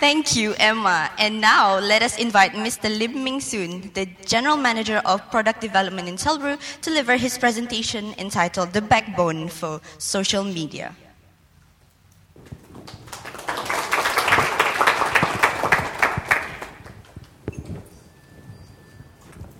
[0.00, 1.12] Thank you, Emma.
[1.20, 2.88] And now let us invite Mr.
[2.88, 8.16] Lim Ming Soon, the General Manager of Product Development in TelBru, to deliver his presentation
[8.16, 10.96] entitled The Backbone for Social Media.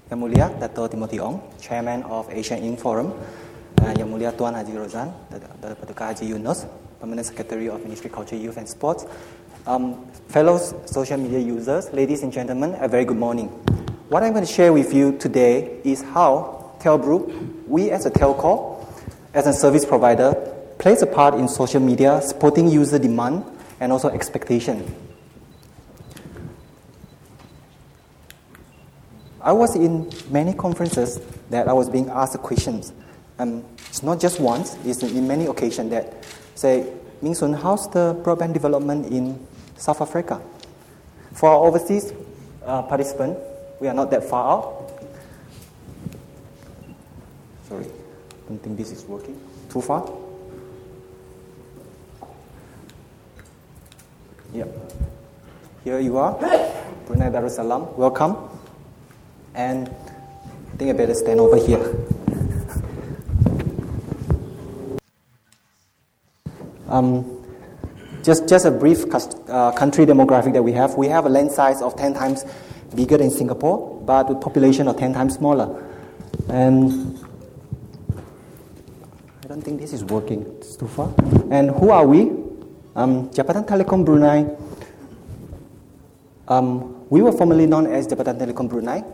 [0.08, 3.12] Yang Mulia Dato Timothy Ong, Chairman of Asian Ink Forum,
[3.84, 6.64] uh, Yang Mulia Tuan Haji Rozan, Dato Haji Yunus,
[6.98, 9.04] Permanent Secretary of Ministry Culture, Youth and Sports,
[9.66, 13.48] um, fellow social media users, ladies and gentlemen, a very good morning.
[14.08, 18.84] What I'm going to share with you today is how TelBru, we as a telco,
[19.34, 20.34] as a service provider,
[20.78, 23.44] plays a part in social media, supporting user demand
[23.80, 24.94] and also expectation.
[29.42, 31.20] I was in many conferences
[31.50, 32.92] that I was being asked questions.
[33.38, 36.92] Um, it's not just once, it's in many occasions that say,
[37.22, 39.46] Ming Sun, how's the broadband development in
[39.80, 40.40] South Africa?
[41.32, 42.12] For our overseas
[42.66, 43.38] uh, participant,
[43.80, 44.92] we are not that far out.
[47.66, 49.40] Sorry, I don't think this is working.
[49.70, 50.06] Too far?
[54.52, 54.68] Yep.
[55.84, 56.34] Here you are,
[57.06, 57.96] Brunei Darussalam.
[57.96, 58.36] Welcome.
[59.54, 61.80] And I think I better stand over here.
[66.88, 67.39] um,
[68.22, 70.94] just, just a brief uh, country demographic that we have.
[70.94, 72.44] We have a land size of 10 times
[72.94, 75.86] bigger than Singapore, but with population of 10 times smaller.
[76.48, 77.18] And
[79.44, 80.42] I don't think this is working.
[80.58, 81.12] It's too far.
[81.50, 82.30] And who are we?
[82.96, 84.46] Um, Jabatan Telekom Brunei.
[86.48, 89.04] Um, we were formerly known as Jabatan Telekom Brunei.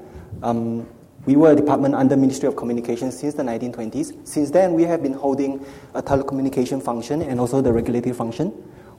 [0.42, 0.86] Um,
[1.26, 4.26] we were a department under Ministry of Communication since the 1920s.
[4.26, 8.52] Since then, we have been holding a telecommunication function and also the regulatory function.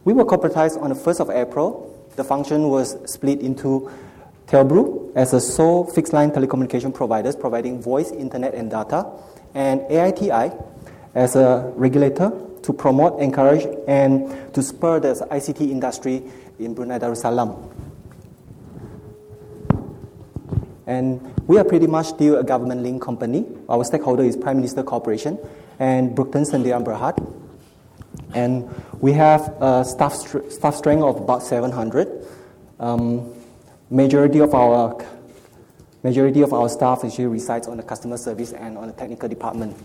[0.07, 1.93] We were corporatized on the 1st of April.
[2.15, 3.91] The function was split into
[4.47, 9.05] TelBru as a sole fixed line telecommunication provider providing voice, internet, and data,
[9.53, 10.63] and AITI
[11.13, 12.31] as a regulator
[12.63, 16.23] to promote, encourage, and to spur the ICT industry
[16.57, 17.69] in Brunei Darussalam.
[20.85, 21.19] And
[21.49, 23.45] we are pretty much still a government linked company.
[23.67, 25.37] Our stakeholder is Prime Minister Corporation
[25.79, 27.46] and Brookton Sdn Bhd.
[28.37, 28.69] And
[29.01, 32.07] we have a staff, staff strength of about 700.
[32.79, 33.33] Um,
[33.89, 35.03] majority of our
[36.03, 39.75] majority of our staff actually resides on the customer service and on the technical department.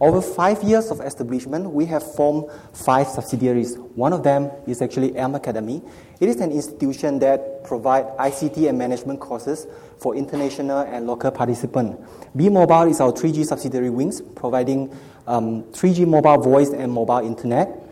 [0.00, 3.76] Over five years of establishment, we have formed five subsidiaries.
[3.94, 5.82] One of them is actually Elm Academy.
[6.20, 9.66] It is an institution that provides ICT and management courses
[9.98, 12.02] for international and local participants.
[12.34, 14.92] B Mobile is our 3G subsidiary wings, providing
[15.26, 17.83] um, 3G mobile voice and mobile internet.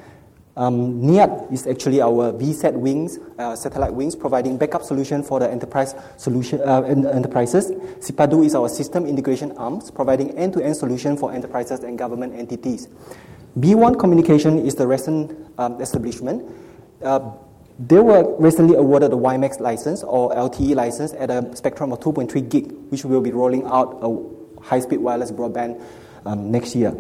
[0.55, 5.51] Um, NIAT is actually our VSAT wings, uh, satellite wings, providing backup solution for the
[5.51, 7.71] enterprise solution uh, enterprises.
[8.05, 12.89] Sipadu is our system integration arms, providing end-to-end solution for enterprises and government entities.
[13.59, 16.45] B1 Communication is the recent um, establishment.
[17.03, 17.33] Uh,
[17.79, 22.49] they were recently awarded a WiMAX license or LTE license at a spectrum of 2.3
[22.51, 25.83] gig, which will be rolling out a high-speed wireless broadband
[26.27, 26.95] um, next year.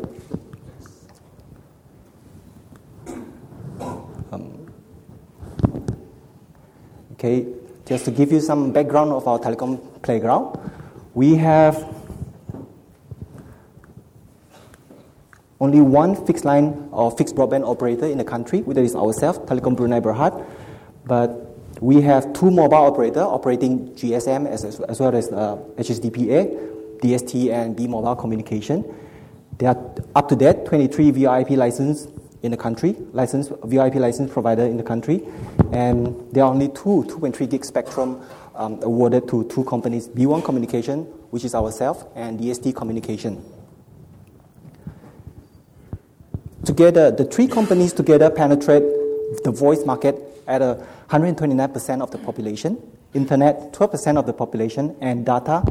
[7.23, 7.47] Okay,
[7.87, 10.59] just to give you some background of our telecom playground,
[11.15, 11.77] we have
[15.61, 19.77] only one fixed line or fixed broadband operator in the country, which is ourselves, Telecom
[19.77, 20.45] Brunei Berhad.
[21.05, 21.31] But
[21.81, 27.77] we have two mobile operators operating GSM as, as well as uh, HSDPA, DST, and
[27.77, 28.85] B Mobile Communication.
[29.59, 29.79] They are
[30.17, 32.09] up to date 23 VoIP license
[32.43, 35.23] in the country, license VoIP license provider in the country,
[35.73, 38.21] and there are only two 2.3 gig spectrum
[38.55, 43.43] um, awarded to two companies: B1 Communication, which is ourselves, and DST Communication.
[46.65, 48.85] Together, the three companies together penetrate
[49.45, 50.17] the voice market
[50.47, 52.79] at a 129% of the population,
[53.15, 55.65] internet 12% of the population, and data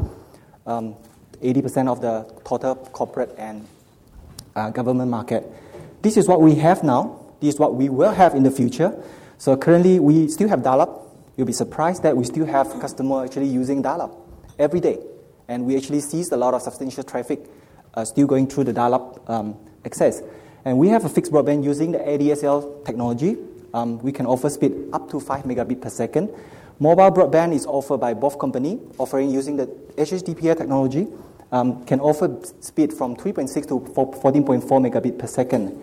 [0.66, 0.94] um,
[1.42, 3.66] 80% of the total corporate and
[4.54, 5.44] uh, government market.
[6.02, 7.20] This is what we have now.
[7.40, 8.92] This is what we will have in the future.
[9.38, 11.16] So currently, we still have dial-up.
[11.36, 14.12] You'll be surprised that we still have customers actually using dial-up
[14.58, 14.98] every day.
[15.46, 17.46] And we actually see a lot of substantial traffic
[17.94, 20.22] uh, still going through the dial-up um, access.
[20.64, 23.36] And we have a fixed broadband using the ADSL technology.
[23.72, 26.30] Um, we can offer speed up to 5 megabit per second.
[26.80, 29.66] Mobile broadband is offered by both companies, offering using the
[29.96, 31.06] HSDPA technology
[31.52, 35.78] um, can offer speed from 3.6 to 14.4 megabit per second.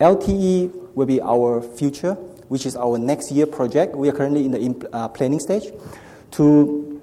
[0.00, 2.14] LTE will be our future,
[2.48, 3.94] which is our next year project.
[3.94, 5.72] We are currently in the imp- uh, planning stage
[6.32, 7.00] to,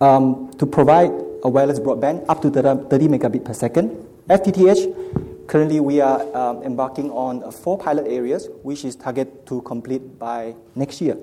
[0.00, 1.12] um, to provide
[1.44, 3.90] a wireless broadband up to 30 megabit per second.
[4.28, 10.18] FTTH, currently we are um, embarking on four pilot areas, which is target to complete
[10.18, 11.16] by next year.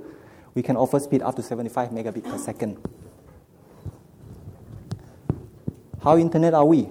[0.54, 2.78] We can offer speed up to 75 megabit per second.
[6.07, 6.88] How internet are we?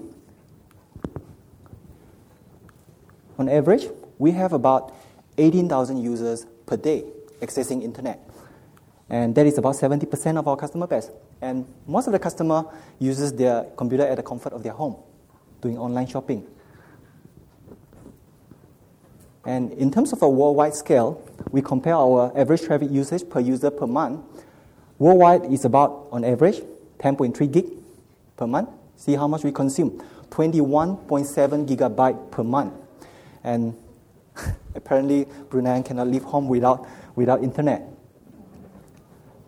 [3.39, 3.87] On average,
[4.19, 4.93] we have about
[5.39, 7.03] 18,000 users per day
[7.41, 8.21] accessing internet.
[9.09, 11.09] And that is about 70% of our customer base.
[11.41, 12.67] And most of the customer
[12.99, 14.97] uses their computer at the comfort of their home,
[15.63, 16.47] doing online shopping.
[19.47, 21.23] And in terms of a worldwide scale,
[21.53, 24.21] we compare our average traffic usage per user per month.
[24.99, 26.61] Worldwide is about, on average,
[26.99, 27.65] 10.3 gig
[28.37, 28.69] per month.
[28.97, 32.75] See how much we consume 21.7 gigabyte per month.
[33.45, 33.77] And
[34.75, 37.83] apparently, Brunei cannot leave home without, without internet.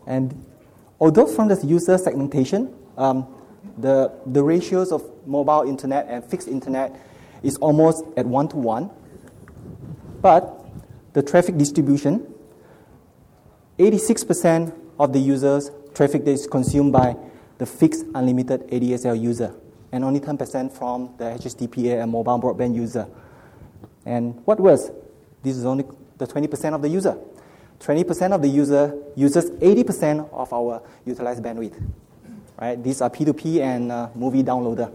[0.07, 0.45] And
[1.01, 3.27] although from the user segmentation, um,
[3.77, 6.95] the, the ratios of mobile internet and fixed internet
[7.43, 8.91] is almost at one to one,
[10.21, 10.67] but
[11.13, 12.27] the traffic distribution,
[13.79, 17.17] 86% of the users' traffic is consumed by
[17.59, 19.55] the fixed unlimited ADSL user,
[19.93, 23.07] and only 10% from the HSDPA and mobile broadband user.
[24.07, 24.91] And what worse,
[25.43, 25.85] this is only
[26.17, 27.19] the 20% of the user.
[27.81, 31.81] 20% of the user uses 80% of our utilized bandwidth.
[32.61, 32.83] Right?
[32.83, 34.93] These are P2P and uh, movie downloader.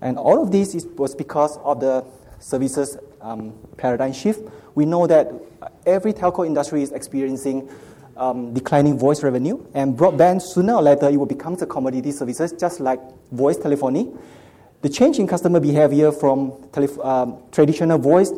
[0.00, 2.04] And all of this is, was because of the
[2.40, 4.40] services um, paradigm shift.
[4.74, 5.32] We know that
[5.86, 7.68] every telco industry is experiencing
[8.16, 12.52] um, declining voice revenue, and broadband sooner or later it will become a commodity services,
[12.52, 13.00] just like
[13.30, 14.12] voice telephony.
[14.82, 18.32] The change in customer behavior from tele- um, traditional voice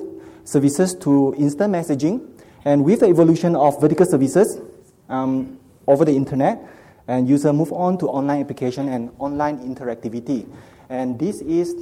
[0.45, 2.29] services to instant messaging,
[2.65, 4.61] and with the evolution of vertical services
[5.09, 6.61] um, over the internet,
[7.09, 10.47] and user move on to online application and online interactivity.
[10.89, 11.75] And this is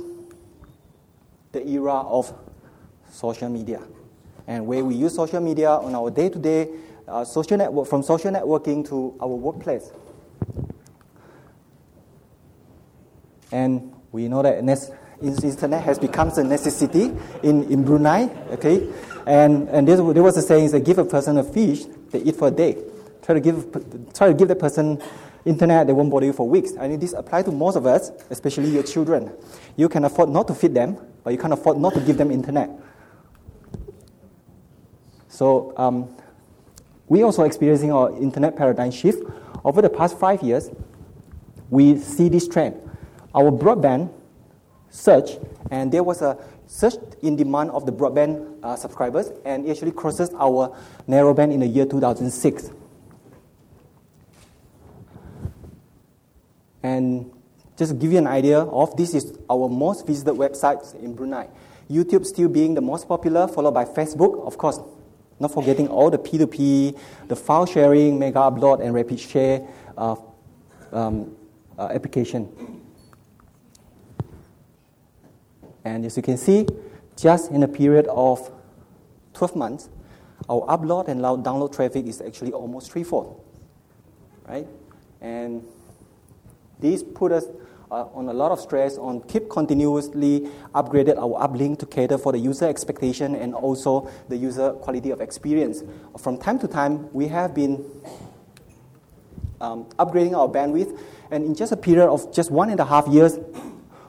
[1.52, 2.32] the era of
[3.10, 3.82] social media,
[4.46, 6.68] and where we use social media on our day-to-day
[7.08, 9.90] uh, social network, from social networking to our workplace.
[13.50, 14.58] And we know that
[15.22, 17.12] internet has become a necessity
[17.42, 18.88] in, in Brunei, okay?
[19.26, 22.36] And, and there, there was a saying that give a person a fish, they eat
[22.36, 22.82] for a day.
[23.22, 23.66] Try to give,
[24.14, 25.00] try to give the person
[25.44, 26.72] internet, they won't bother you for weeks.
[26.72, 29.32] Mean, this applies to most of us, especially your children.
[29.76, 32.30] You can afford not to feed them, but you can't afford not to give them
[32.30, 32.70] internet.
[35.28, 36.14] So um,
[37.08, 39.22] we also experiencing our internet paradigm shift.
[39.64, 40.70] Over the past five years,
[41.70, 42.76] we see this trend.
[43.34, 44.12] Our broadband
[44.90, 45.38] search,
[45.70, 49.92] and there was a surge in demand of the broadband uh, subscribers, and it actually
[49.92, 50.76] crosses our
[51.08, 52.70] narrowband in the year 2006.
[56.82, 57.30] And
[57.76, 61.48] just to give you an idea of this is our most visited websites in Brunei.
[61.90, 64.80] YouTube still being the most popular, followed by Facebook, of course,
[65.42, 66.96] not forgetting all the P2P,
[67.28, 69.66] the file sharing, mega upload, and rapid share
[69.98, 70.14] uh,
[70.92, 71.36] um,
[71.76, 72.80] uh, application.
[75.84, 76.66] And as you can see,
[77.16, 78.50] just in a period of
[79.34, 79.88] 12 months,
[80.48, 83.44] our upload and download traffic is actually almost threefold,
[84.48, 84.66] right?
[85.20, 85.64] And
[86.78, 87.46] this put us
[87.92, 92.32] uh, on a lot of stress on keep continuously upgraded our uplink to cater for
[92.32, 95.82] the user expectation and also the user quality of experience.
[96.18, 97.84] From time to time, we have been
[99.60, 100.98] um, upgrading our bandwidth,
[101.30, 103.38] and in just a period of just one and a half years,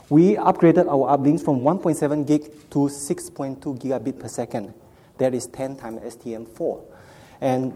[0.10, 4.74] we upgraded our uplinks from 1.7 gig to 6.2 gigabit per second.
[5.18, 6.84] That is 10 times STM4.
[7.42, 7.75] And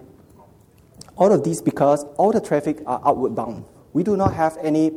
[1.17, 3.65] all of this because all the traffic are outward bound.
[3.93, 4.91] We do not have any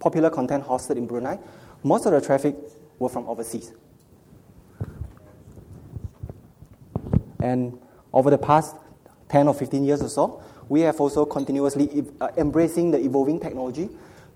[0.00, 1.38] popular content hosted in Brunei.
[1.84, 2.56] Most of the traffic
[2.98, 3.72] were from overseas.
[7.38, 7.78] And
[8.12, 8.76] over the past
[9.28, 13.88] 10 or 15 years or so, we have also continuously uh, embracing the evolving technology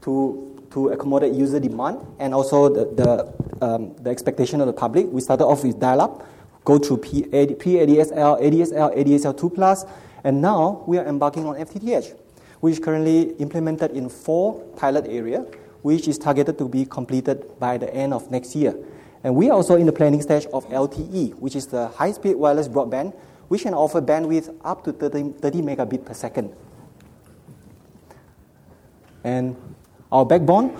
[0.03, 5.07] to to accommodate user demand and also the, the, um, the expectation of the public.
[5.07, 6.27] We started off with dial-up,
[6.65, 9.91] go through pre-ADSL, ADSL, ADSL 2+,
[10.25, 12.19] and now we are embarking on FTTH,
[12.65, 15.45] which is currently implemented in four pilot areas,
[15.83, 18.75] which is targeted to be completed by the end of next year.
[19.23, 22.67] And we are also in the planning stage of LTE, which is the high-speed wireless
[22.67, 23.15] broadband,
[23.49, 26.57] which can offer bandwidth up to 30, 30 megabit per second.
[29.23, 29.57] And
[30.11, 30.75] our backbone,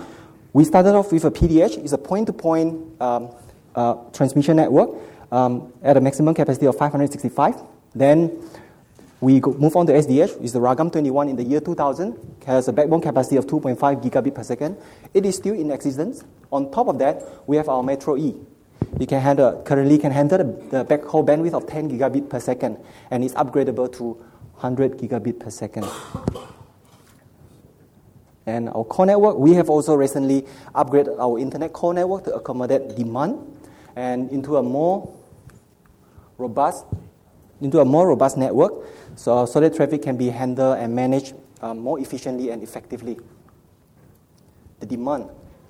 [0.53, 1.77] we started off with a PDH.
[1.77, 3.29] It's a point-to-point um,
[3.75, 4.89] uh, transmission network
[5.31, 7.61] um, at a maximum capacity of 565.
[7.93, 8.41] Then
[9.25, 12.15] we go, move on to SDH, is the Ragam 21 in the year 2000,
[12.45, 14.77] has a backbone capacity of 2.5 gigabit per second.
[15.15, 16.23] It is still in existence.
[16.51, 18.35] On top of that, we have our Metro E.
[18.99, 22.77] It can handle, currently can handle the, the backhaul bandwidth of 10 gigabit per second,
[23.09, 24.13] and it's upgradable to
[24.61, 25.87] 100 gigabit per second.
[28.45, 32.95] And our core network, we have also recently upgraded our internet core network to accommodate
[32.95, 33.39] demand
[33.95, 35.11] and into a more
[36.37, 36.85] robust
[37.61, 38.73] into a more robust network
[39.15, 43.17] so, solid traffic can be handled and managed um, more efficiently and effectively.
[44.79, 45.29] The demand.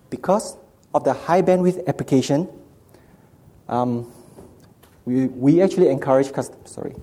[0.10, 0.58] Because
[0.94, 2.50] of the high bandwidth application,
[3.70, 4.12] um,
[5.06, 6.96] we, we actually encourage customers, sorry.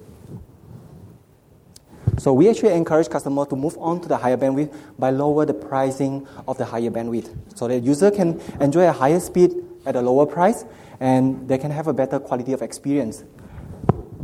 [2.18, 5.54] So we actually encourage customers to move on to the higher bandwidth by lower the
[5.54, 7.34] pricing of the higher bandwidth.
[7.54, 9.54] So the user can enjoy a higher speed
[9.86, 10.64] at a lower price
[10.98, 13.24] and they can have a better quality of experience.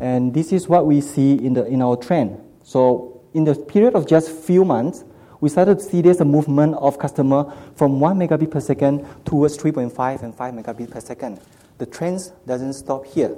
[0.01, 2.41] And this is what we see in, the, in our trend.
[2.63, 5.05] So in the period of just few months,
[5.41, 9.57] we started to see there's a movement of customer from 1 megabit per second towards
[9.57, 11.41] 3.5 and 5 megabit per second.
[11.79, 13.37] The trend doesn't stop here.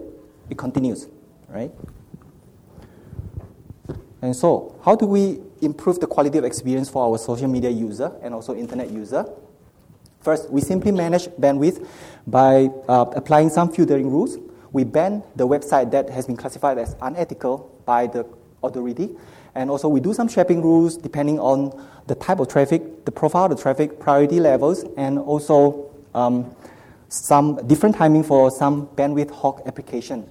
[0.49, 1.09] It continues,
[1.49, 1.71] right?
[4.23, 8.13] And so, how do we improve the quality of experience for our social media user
[8.23, 9.27] and also internet user?
[10.21, 11.87] First, we simply manage bandwidth
[12.27, 14.39] by uh, applying some filtering rules
[14.73, 18.27] we ban the website that has been classified as unethical by the
[18.63, 19.11] authority.
[19.55, 21.73] And also, we do some shaping rules depending on
[22.07, 26.55] the type of traffic, the profile of the traffic, priority levels, and also um,
[27.09, 30.29] some different timing for some bandwidth hog application.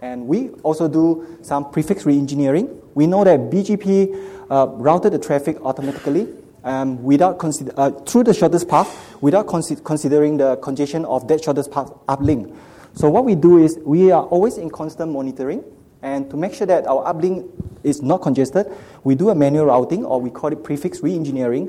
[0.00, 2.80] And we also do some prefix re-engineering.
[2.94, 6.28] We know that BGP uh, routed the traffic automatically
[6.64, 11.42] um, without consider, uh, through the shortest path without consi- considering the congestion of that
[11.42, 12.54] shortest path uplink.
[12.96, 15.62] So what we do is we are always in constant monitoring,
[16.00, 17.46] and to make sure that our uplink
[17.84, 18.72] is not congested,
[19.04, 21.68] we do a manual routing, or we call it prefix re-engineering,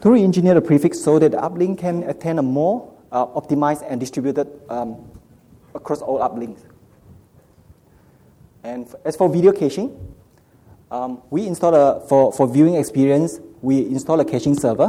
[0.00, 4.00] to re-engineer the prefix so that the uplink can attain a more uh, optimized and
[4.00, 5.08] distributed um,
[5.72, 6.64] across all uplinks.
[8.64, 10.16] And as for video caching,
[10.90, 14.88] um, we install a, for, for viewing experience, we install a caching server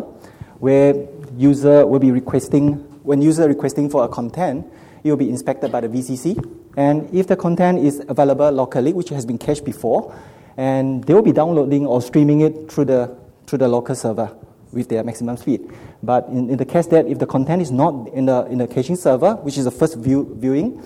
[0.57, 4.65] where user will be requesting, when user requesting for a content,
[5.05, 6.35] it will be inspected by the VCC.
[6.75, 10.13] And if the content is available locally, which has been cached before,
[10.57, 14.35] and they will be downloading or streaming it through the, through the local server
[14.71, 15.71] with their maximum speed.
[16.01, 18.67] But in, in the case that if the content is not in the, in the
[18.67, 20.81] caching server, which is the first view, viewing,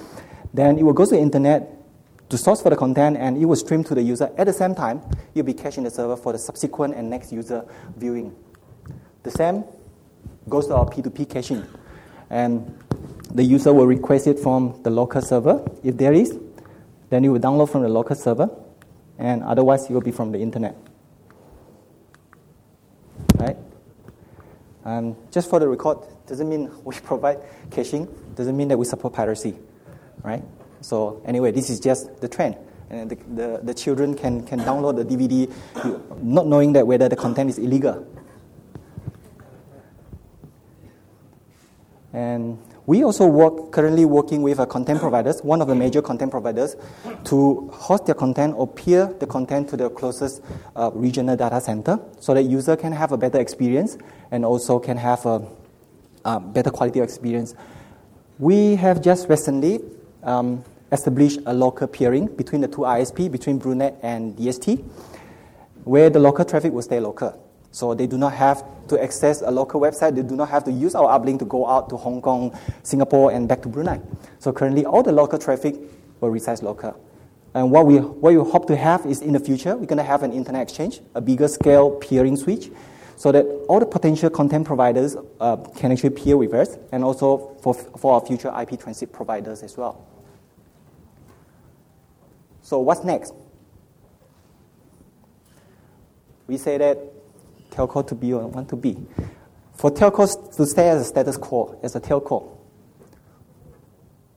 [0.54, 1.78] then it will go to the internet
[2.28, 4.30] to source for the content and it will stream to the user.
[4.38, 5.02] At the same time,
[5.34, 7.64] it will be cached in the server for the subsequent and next user
[7.96, 8.36] viewing.
[9.24, 9.64] The same
[10.50, 11.66] goes to our P2P caching.
[12.30, 12.78] And
[13.34, 15.64] the user will request it from the local server.
[15.84, 16.38] If there is,
[17.10, 18.50] then you will download from the local server,
[19.18, 20.76] and otherwise it will be from the internet.
[23.36, 23.58] Right?
[24.86, 27.40] Um, just for the record, doesn't mean we provide
[27.72, 29.56] caching, doesn't mean that we support piracy.
[30.24, 30.44] Right?
[30.82, 32.58] So anyway, this is just the trend.
[32.90, 35.52] And the, the, the children can, can download the DVD
[36.24, 38.08] not knowing that whether the content is illegal.
[42.12, 42.58] And
[42.90, 46.76] we also work currently working with a content providers, one of the major content providers,
[47.24, 50.42] to host their content or peer the content to the closest
[50.76, 53.96] uh, regional data center, so that user can have a better experience
[54.32, 55.40] and also can have a,
[56.26, 57.54] a better quality of experience.
[58.40, 59.82] We have just recently
[60.24, 64.84] um, established a local peering between the two ISP, between BruNet and DST,
[65.84, 67.40] where the local traffic will stay local.
[67.72, 70.16] So they do not have to access a local website.
[70.16, 73.32] They do not have to use our uplink to go out to Hong Kong, Singapore,
[73.32, 74.02] and back to Brunei.
[74.40, 75.76] So currently, all the local traffic
[76.20, 77.00] will reside local.
[77.54, 80.04] And what we, what we hope to have is in the future, we're going to
[80.04, 82.70] have an internet exchange, a bigger scale peering switch,
[83.16, 87.56] so that all the potential content providers uh, can actually peer with us, and also
[87.62, 90.08] for, for our future IP transit providers as well.
[92.62, 93.34] So what's next?
[96.48, 96.98] We say that
[97.80, 98.98] telco to be or want to be.
[99.74, 102.58] For telcos to stay as a status quo, as a telco,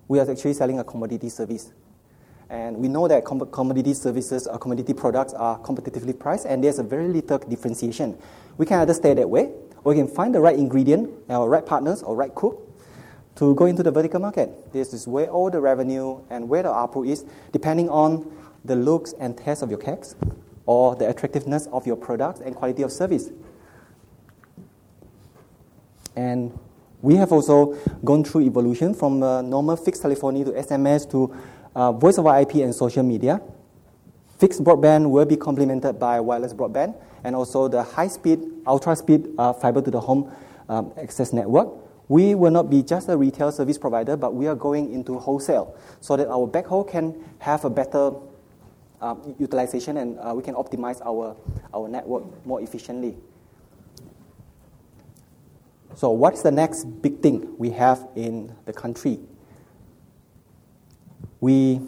[0.06, 1.72] we are actually selling a commodity service.
[2.49, 6.82] And we know that commodity services or commodity products are competitively priced, and there's a
[6.82, 8.18] very little differentiation.
[8.58, 9.50] We can either stay that way,
[9.84, 12.68] or we can find the right ingredient, or right partners, or right cook
[13.37, 14.70] to go into the vertical market.
[14.72, 18.30] This is where all the revenue and where the ARPU is, depending on
[18.66, 20.14] the looks and taste of your cakes
[20.66, 23.31] or the attractiveness of your products and quality of service.
[26.14, 26.59] And
[27.02, 31.35] We have also gone through evolution from uh, normal fixed telephony to SMS to
[31.75, 33.42] uh, voice over IP and social media.
[34.38, 38.38] Fixed broadband will be complemented by wireless broadband and also the high speed,
[38.69, 40.33] ultra speed uh, fiber to the home
[40.69, 41.71] um, access network.
[42.07, 45.76] We will not be just a retail service provider, but we are going into wholesale
[46.00, 48.12] so that our backhaul can have a better
[49.02, 51.37] um, utilization and uh, we can optimize our,
[51.75, 53.16] our network more efficiently.
[55.94, 59.18] So, what's the next big thing we have in the country?
[61.40, 61.80] We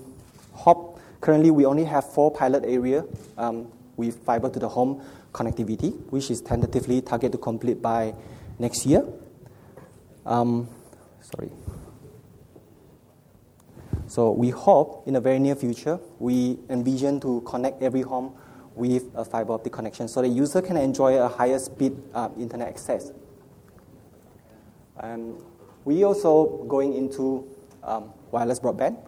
[0.53, 3.05] hope currently we only have four pilot area
[3.39, 5.03] um, with fiber to the home
[5.33, 8.15] connectivity, which is tentatively targeted to complete by
[8.59, 9.05] next year.
[10.27, 10.69] Um,
[11.21, 11.51] sorry.
[14.15, 18.33] So we hope in the very near future we envision to connect every home
[18.77, 22.69] with a fiber optic connection so the user can enjoy a higher speed uh, internet
[22.69, 23.11] access.
[25.01, 25.35] And
[25.85, 27.45] we also going into
[27.83, 29.05] um, wireless broadband,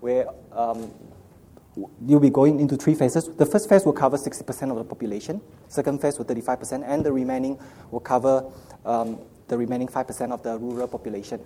[0.00, 0.90] where um,
[2.06, 3.28] you'll be going into three phases.
[3.28, 5.42] The first phase will cover 60% of the population.
[5.68, 7.58] Second phase will 35%, and the remaining
[7.90, 8.50] will cover
[8.86, 11.40] um, the remaining 5% of the rural population.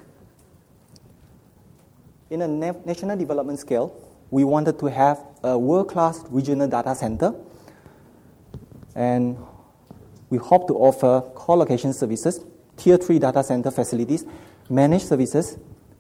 [2.31, 3.93] In a na- national development scale,
[4.31, 7.35] we wanted to have a world-class regional data center,
[8.95, 9.37] and
[10.29, 12.45] we hope to offer co-location services
[12.77, 14.25] tier 3 data center facilities,
[14.69, 15.59] managed services,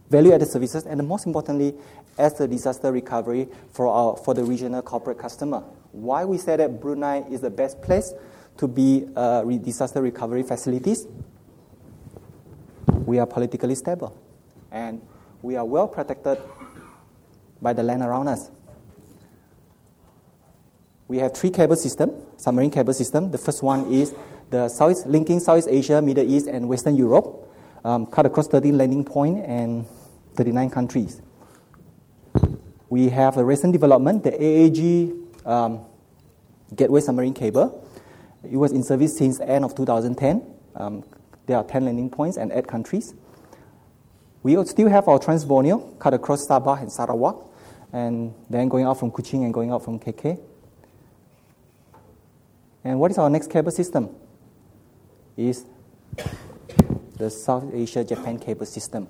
[0.09, 1.75] value added services, and most importantly,
[2.17, 5.65] as a disaster recovery for, our, for the regional corporate customer.
[5.91, 8.15] Why we say that Brunei is the best place
[8.59, 11.09] to be uh, disaster recovery facilities?
[13.05, 14.17] We are politically stable
[14.71, 15.01] and
[15.43, 16.39] we are well protected
[17.63, 18.51] by the land around us.
[21.09, 23.31] We have three cable system, submarine cable system.
[23.31, 24.15] The first one is
[24.51, 27.49] the South, linking Southeast Asia, Middle East, and Western Europe,
[27.85, 29.87] um, cut across 13 landing points and
[30.37, 31.23] 39 countries.
[32.89, 35.81] We have a recent development, the AAG um,
[36.75, 37.87] Gateway Submarine Cable.
[38.45, 40.43] It was in service since end of 2010.
[40.77, 41.05] Um,
[41.47, 43.15] there are 10 landing points and 8 countries.
[44.43, 47.37] We still have our Trans Borneo, cut across Sabah and Sarawak,
[47.93, 50.41] and then going out from Kuching and going out from KK.
[52.85, 54.09] And what is our next cable system?
[55.41, 55.65] is
[57.17, 59.09] the South Asia Japan cable system.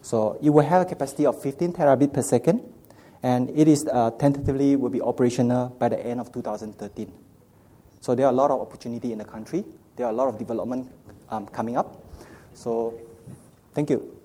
[0.00, 2.60] So it will have a capacity of 15 terabit per second,
[3.22, 7.12] and it is uh, tentatively will be operational by the end of 2013.
[8.00, 9.64] So there are a lot of opportunity in the country.
[9.96, 10.90] There are a lot of development
[11.30, 12.02] um, coming up.
[12.54, 12.94] So
[13.74, 14.21] thank you.